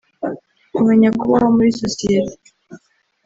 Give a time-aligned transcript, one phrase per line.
[0.75, 2.37] kumenya kubaho muri sosiyete